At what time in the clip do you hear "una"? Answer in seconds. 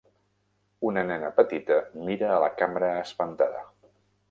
0.91-1.03